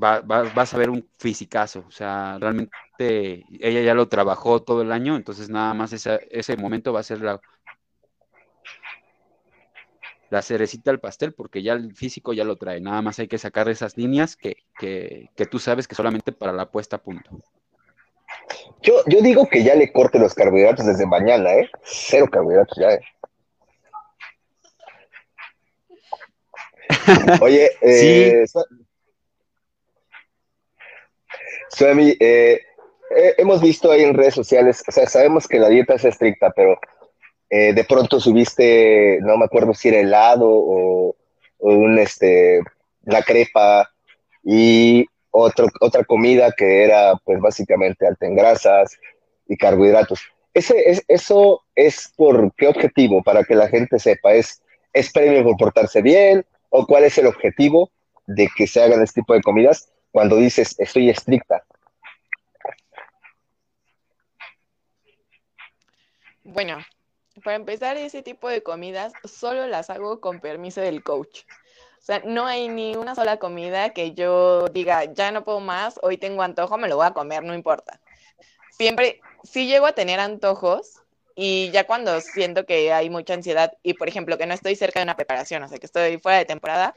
[0.02, 4.92] va, vas a ver un fisicazo, o sea, realmente ella ya lo trabajó todo el
[4.92, 7.40] año, entonces nada más ese momento va a ser la,
[10.30, 13.38] la cerecita del pastel, porque ya el físico ya lo trae, nada más hay que
[13.38, 17.42] sacar esas líneas que, que, que tú sabes que solamente para la puesta a punto.
[18.82, 21.70] Yo, yo digo que ya le corte los carbohidratos desde mañana, ¿eh?
[21.84, 23.02] Cero carbohidratos ya, ¿eh?
[27.42, 28.46] Oye, eh,
[31.70, 32.62] Suami, eh,
[33.16, 36.52] eh, hemos visto ahí en redes sociales, o sea, sabemos que la dieta es estricta,
[36.52, 36.80] pero
[37.50, 41.16] eh, de pronto subiste, no me acuerdo si era helado o,
[41.60, 42.62] un, este,
[43.04, 43.90] la crepa
[44.44, 48.98] y otro, otra comida que era, pues, básicamente alta en grasas
[49.48, 50.22] y carbohidratos.
[50.54, 53.22] ese, es, ¿eso es por qué objetivo?
[53.24, 54.62] Para que la gente sepa, ¿es,
[54.94, 56.46] ¿es premio por portarse bien?
[56.70, 57.92] ¿O cuál es el objetivo
[58.28, 61.64] de que se hagan este tipo de comidas cuando dices estoy estricta?
[66.44, 66.78] Bueno,
[67.44, 71.42] para empezar, ese tipo de comidas solo las hago con permiso del coach.
[72.00, 76.00] O sea, no hay ni una sola comida que yo diga, ya no puedo más,
[76.02, 78.00] hoy tengo antojo, me lo voy a comer, no importa.
[78.72, 80.99] Siempre, sí llego a tener antojos
[81.42, 85.00] y ya cuando siento que hay mucha ansiedad y, por ejemplo, que no estoy cerca
[85.00, 86.94] de una preparación, o sea, que estoy fuera de temporada,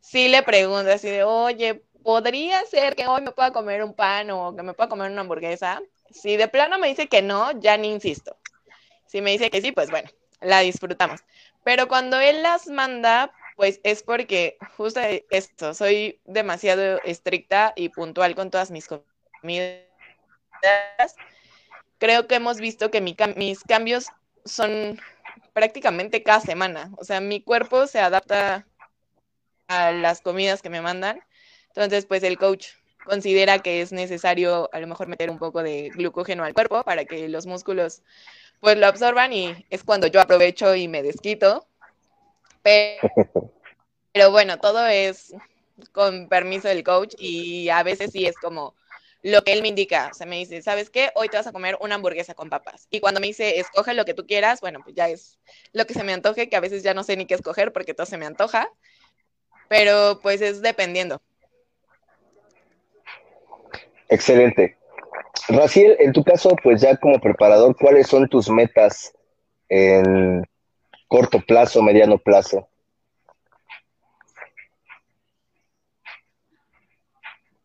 [0.00, 4.32] sí le pregunto así de, oye, ¿podría ser que hoy me pueda comer un pan
[4.32, 5.80] o que me pueda comer una hamburguesa?
[6.10, 8.36] Si de plano me dice que no, ya ni insisto.
[9.06, 10.10] Si me dice que sí, pues bueno,
[10.40, 11.20] la disfrutamos.
[11.62, 14.98] Pero cuando él las manda, pues es porque justo
[15.30, 19.84] esto, soy demasiado estricta y puntual con todas mis comidas.
[21.98, 24.06] Creo que hemos visto que mis cambios
[24.44, 25.00] son
[25.52, 26.90] prácticamente cada semana.
[26.98, 28.66] O sea, mi cuerpo se adapta
[29.66, 31.20] a las comidas que me mandan.
[31.68, 32.68] Entonces, pues el coach
[33.04, 37.04] considera que es necesario a lo mejor meter un poco de glucógeno al cuerpo para
[37.04, 38.02] que los músculos
[38.60, 41.66] pues lo absorban y es cuando yo aprovecho y me desquito.
[44.12, 45.34] Pero, bueno, todo es
[45.92, 48.74] con permiso del coach y a veces sí es como
[49.28, 50.08] lo que él me indica.
[50.10, 51.10] O sea, me dice, ¿sabes qué?
[51.14, 52.86] Hoy te vas a comer una hamburguesa con papas.
[52.90, 55.38] Y cuando me dice, escoge lo que tú quieras, bueno, pues ya es
[55.72, 57.94] lo que se me antoje, que a veces ya no sé ni qué escoger porque
[57.94, 58.68] todo se me antoja.
[59.68, 61.20] Pero pues es dependiendo.
[64.08, 64.78] Excelente.
[65.48, 69.12] Raciel, en tu caso, pues ya como preparador, ¿cuáles son tus metas
[69.68, 70.46] en
[71.06, 72.68] corto plazo, mediano plazo?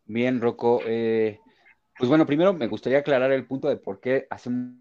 [0.06, 0.82] Bien, Rocco.
[0.86, 1.40] Eh,
[2.04, 4.74] pues bueno, primero me gustaría aclarar el punto de por qué hacemos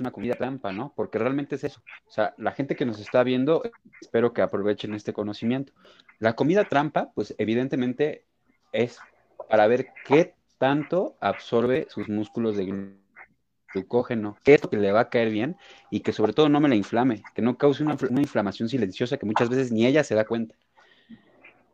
[0.00, 0.92] una comida trampa, ¿no?
[0.94, 1.80] Porque realmente es eso.
[2.06, 3.62] O sea, la gente que nos está viendo,
[4.02, 5.72] espero que aprovechen este conocimiento.
[6.18, 8.26] La comida trampa, pues evidentemente
[8.70, 8.98] es
[9.48, 12.92] para ver qué tanto absorbe sus músculos de
[13.72, 15.56] glucógeno, que es lo que le va a caer bien
[15.88, 19.24] y que sobre todo no me la inflame, que no cause una, inflamación silenciosa que
[19.24, 20.54] muchas veces ni ella se da cuenta.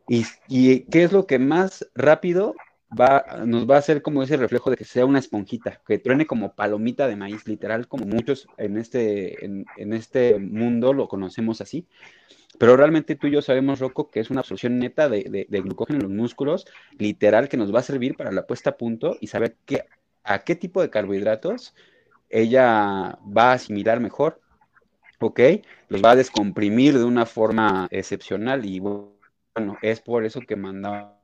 [0.07, 2.55] Y, y, qué es lo que más rápido
[2.99, 6.27] va, nos va a hacer como ese reflejo de que sea una esponjita, que truene
[6.27, 11.87] como palomita de maíz, literal, como muchos en este, en, este mundo lo conocemos así.
[12.59, 16.03] Pero realmente tú y yo sabemos, Rocco, que es una absorción neta de, glucógeno en
[16.03, 16.67] los músculos,
[16.99, 19.85] literal, que nos va a servir para la puesta a punto y saber qué,
[20.25, 21.75] a qué tipo de carbohidratos
[22.29, 24.41] ella va a asimilar mejor,
[25.21, 25.41] ¿ok?
[25.89, 29.17] Los va a descomprimir de una forma excepcional y bueno,
[29.83, 31.20] es por eso que mandamos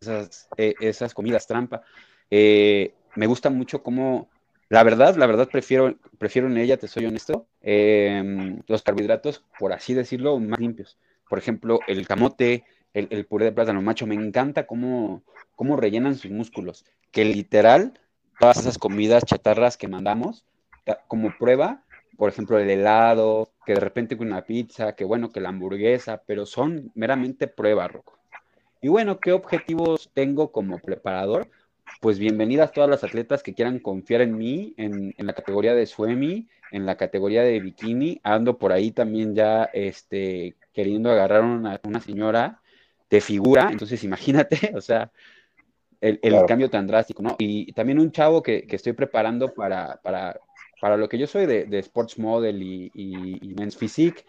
[0.00, 1.82] esas, e, esas comidas trampa.
[2.30, 4.28] Eh, me gusta mucho cómo
[4.70, 9.72] la verdad, la verdad prefiero, prefiero en ella, te soy honesto, em, los carbohidratos, por
[9.72, 10.96] así decirlo, más limpios.
[11.28, 12.62] Por ejemplo, el camote,
[12.94, 15.24] el, puré de plátano macho, me encanta cómo,
[15.56, 16.84] cómo rellenan sus músculos.
[17.10, 17.98] Que literal,
[18.38, 20.44] todas esas comidas chatarras que mandamos,
[21.08, 21.82] como prueba,
[22.16, 26.22] por ejemplo, el helado, que de repente con una pizza, que bueno, que la hamburguesa,
[26.24, 28.19] pero son meramente prueba, Rocco.
[28.80, 31.48] Y bueno, ¿qué objetivos tengo como preparador?
[32.00, 36.48] pues bienvenidas todas las atletas que quieran confiar en mí, en, la categoría de Suemi,
[36.72, 38.20] en la categoría de bikini.
[38.22, 42.60] Ando por ahí también ya este, queriendo agarrar una, una señora
[43.10, 45.10] de figura, entonces imagínate, o sea,
[46.00, 47.36] el, cambio tan drástico, ¿no?
[47.38, 50.40] Y también un chavo que, estoy preparando para, para,
[50.80, 54.24] para, lo que yo soy de, sports model y, y, men's physique.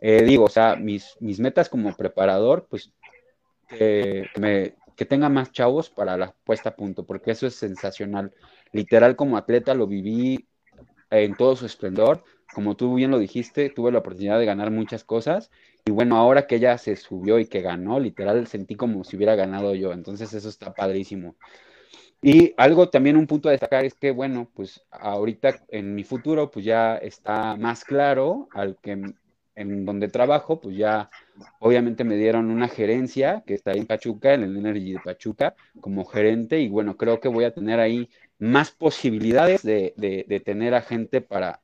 [0.00, 2.92] Eh, digo, o sea, mis, mis metas como preparador, pues
[3.68, 8.32] que tenga más chavos para la puesta a punto, porque eso es sensacional.
[8.72, 10.48] Literal, como atleta lo viví
[11.10, 12.24] en todo su esplendor.
[12.54, 15.50] Como tú bien lo dijiste, tuve la oportunidad de ganar muchas cosas.
[15.84, 19.36] Y bueno, ahora que ella se subió y que ganó, literal sentí como si hubiera
[19.36, 19.92] ganado yo.
[19.92, 21.36] Entonces eso está padrísimo.
[22.20, 26.50] Y algo también, un punto a destacar es que, bueno, pues ahorita en mi futuro,
[26.50, 29.00] pues ya está más claro al que
[29.54, 31.10] en donde trabajo, pues ya
[31.58, 35.54] obviamente me dieron una gerencia que está ahí en Pachuca, en el Energy de Pachuca,
[35.80, 38.08] como gerente, y bueno, creo que voy a tener ahí
[38.38, 41.60] más posibilidades de, tener a gente para,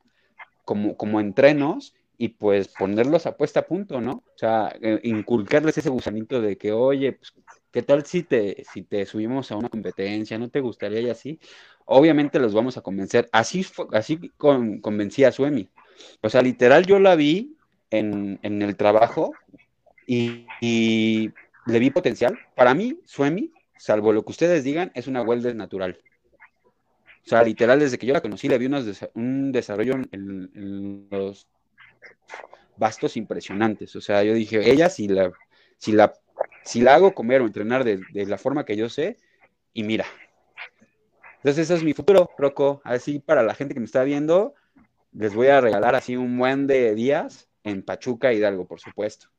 [0.64, 4.12] como, como entrenos, y pues ponerlos a puesta a punto, ¿no?
[4.12, 7.35] O sea, eh, inculcarles ese gusanito de que, oye, pues,
[7.72, 10.39] ¿qué tal si te, si te subimos a una competencia?
[10.39, 11.41] ¿No te gustaría y así?
[11.87, 13.29] Obviamente los vamos a convencer.
[13.33, 15.68] Así, así con, convencí a Suemi.
[16.22, 17.57] O sea, literal yo la vi
[17.91, 19.33] en, el trabajo
[20.07, 21.30] y,
[21.66, 22.38] le vi potencial.
[22.55, 25.98] Para mí, Suemi, salvo lo que ustedes digan, es una welder natural.
[27.24, 31.48] O sea, literal, desde que yo la conocí, le vi unos un desarrollo en, los
[32.76, 33.96] bastos impresionantes.
[33.96, 35.32] O sea, yo dije, ella si la,
[35.78, 36.12] si la,
[36.64, 39.16] si la hago comer o entrenar de, de la forma que yo sé,
[39.72, 40.07] y mira.
[41.36, 42.80] Entonces, ese es mi futuro, Rocco.
[42.84, 44.55] Así para la gente que me está viendo,
[45.12, 49.34] les voy a regalar así un buen de días en Pachuca Hidalgo, por supuesto.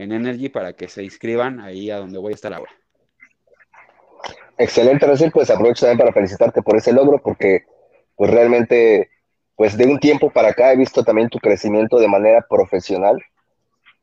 [0.00, 2.70] En Energy para que se inscriban ahí a donde voy a estar ahora.
[4.56, 7.64] Excelente, Rosel, pues aprovecho también para felicitarte por ese logro, porque
[8.16, 9.10] pues realmente,
[9.56, 13.22] pues de un tiempo para acá he visto también tu crecimiento de manera profesional,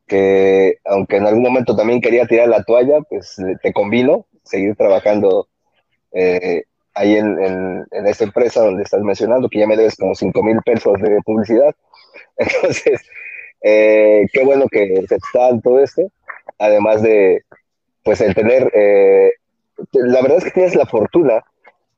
[0.06, 5.48] que aunque en algún momento también quería tirar la toalla, pues te convino seguir trabajando
[6.12, 6.62] eh,
[6.94, 10.42] ahí en, en, en, esta empresa donde estás mencionando, que ya me debes como 5
[10.44, 11.74] mil pesos de publicidad.
[12.36, 13.02] Entonces,
[13.62, 16.02] eh, qué bueno que se está dando todo esto,
[16.58, 17.42] además de,
[18.02, 19.32] pues, el tener, eh,
[19.92, 21.44] la verdad es que tienes la fortuna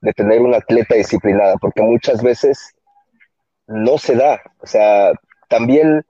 [0.01, 2.75] de tener un atleta disciplinada, porque muchas veces
[3.67, 5.13] no se da, o sea,
[5.49, 6.05] también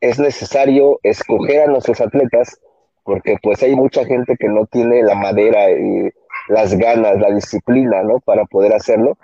[0.00, 2.60] es necesario escoger a nuestros atletas,
[3.04, 6.10] porque pues hay mucha gente que no tiene la madera y
[6.48, 8.20] las ganas, la disciplina, ¿no?
[8.20, 9.16] Para poder hacerlo.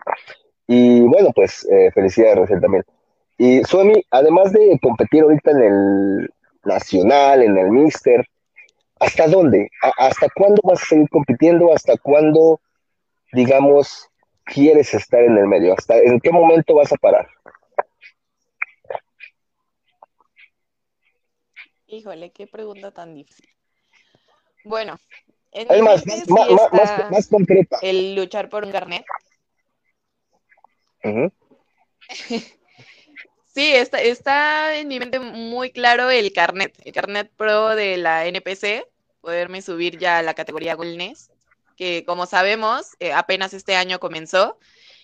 [0.66, 2.84] Y bueno, pues eh, felicidades, Rosel, también.
[3.43, 6.30] Y Suemi, además de competir ahorita en el
[6.62, 8.28] nacional, en el Mister,
[8.99, 9.70] ¿hasta dónde?
[9.80, 11.72] ¿A ¿Hasta cuándo vas a seguir compitiendo?
[11.72, 12.61] ¿Hasta cuándo,
[13.32, 14.11] digamos,
[14.45, 15.72] quieres estar en el medio?
[15.72, 17.30] ¿Hasta en qué momento vas a parar?
[21.86, 23.49] Híjole, qué pregunta tan difícil.
[24.64, 24.99] Bueno,
[25.55, 27.78] mi más, sí más, más, más concreta.
[27.80, 29.07] el luchar por un carnet.
[31.03, 31.32] Ujú.
[33.53, 38.26] Sí, está, está en mi mente muy claro el carnet, el carnet pro de la
[38.26, 38.86] NPC,
[39.20, 41.30] poderme subir ya a la categoría Wellness,
[41.76, 44.59] que como sabemos, eh, apenas este año comenzó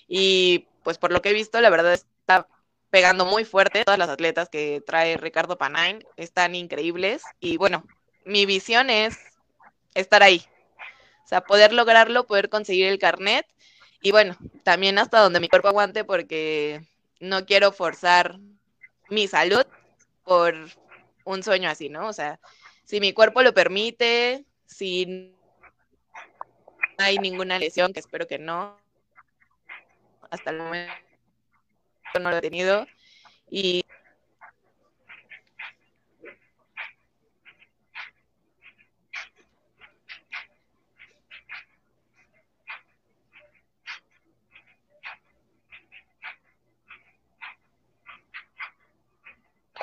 [0.07, 2.47] y pues por lo que he visto, la verdad está
[2.91, 3.85] pegando muy fuerte.
[3.85, 7.85] Todas las atletas que trae Ricardo Panain están increíbles y bueno,
[8.25, 9.19] mi visión es
[9.95, 10.45] estar ahí.
[11.25, 13.45] O sea, poder lograrlo, poder conseguir el carnet
[14.01, 16.87] y bueno, también hasta donde mi cuerpo aguante porque
[17.21, 18.39] no quiero forzar
[19.09, 19.65] mi salud
[20.25, 20.55] por
[21.25, 22.09] un sueño así, ¿no?
[22.09, 22.41] O sea,
[22.85, 25.37] si mi cuerpo lo permite, si no
[26.99, 28.79] hay ninguna lesión, que espero que no,
[30.31, 30.93] hasta el momento
[32.21, 32.87] no lo he tenido,
[33.51, 33.85] y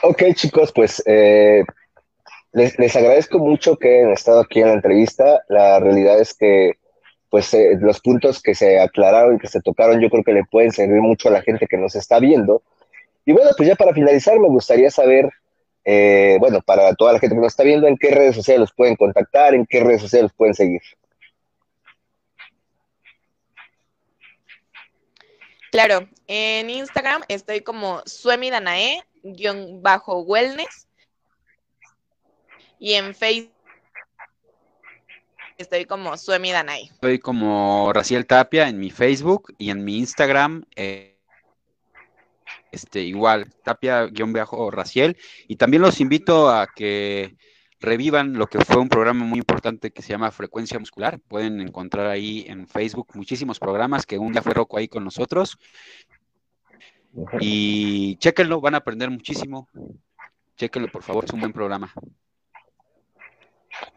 [0.05, 1.63] Ok, chicos, pues eh,
[2.51, 5.41] les, les, agradezco mucho que hayan estado aquí en la entrevista.
[5.47, 6.73] La realidad es que
[7.29, 10.43] pues eh, los puntos que se aclararon y que se tocaron yo creo que le
[10.43, 12.63] pueden servir mucho a la gente que nos está viendo.
[13.23, 15.29] Y bueno, pues ya para finalizar me gustaría saber,
[15.85, 18.73] eh, bueno, para toda la gente que nos está viendo, en qué redes sociales los
[18.73, 20.81] pueden contactar, en qué redes sociales los pueden seguir.
[25.71, 30.87] Claro, en Instagram estoy como Suemidanae, guion bajo wellness.
[32.79, 33.53] Y en Facebook
[35.57, 36.85] estoy como Suemi Danay.
[36.85, 41.17] Estoy como Raciel Tapia en mi Facebook y en mi Instagram, eh,
[42.71, 45.17] este, igual, Tapia-Raciel.
[45.47, 47.37] Y también los invito a que
[47.79, 51.19] revivan lo que fue un programa muy importante que se llama Frecuencia Muscular.
[51.19, 55.57] Pueden encontrar ahí en Facebook muchísimos programas que un día fue Rocco ahí con nosotros.
[57.39, 59.69] Y chéquenlo, van a aprender muchísimo.
[60.55, 61.93] Chéquenlo, por favor, es un buen programa.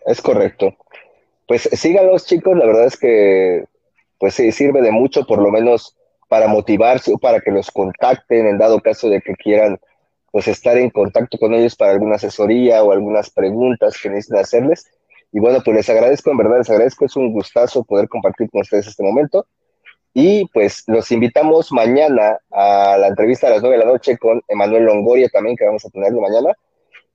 [0.05, 0.77] Es correcto.
[1.47, 3.65] Pues síganlos, chicos, la verdad es que
[4.19, 5.97] pues sí, sirve de mucho, por lo menos
[6.29, 9.79] para motivarse o para que los contacten en dado caso de que quieran
[10.33, 14.91] pues estar en contacto con ellos para alguna asesoría o algunas preguntas que necesiten hacerles.
[15.33, 18.63] Y bueno, pues les agradezco, en verdad les agradezco, es un gustazo poder compartir con
[18.63, 19.47] ustedes este momento.
[20.19, 24.41] Y pues los invitamos mañana a la entrevista a las 9 de la noche con
[24.49, 26.55] Emanuel Longoria también, que vamos a tenerlo mañana.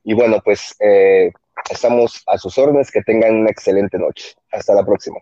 [0.04, 1.32] Y bueno, pues eh,
[1.72, 4.36] estamos a sus órdenes, que tengan una excelente noche.
[4.52, 5.18] Hasta la próxima.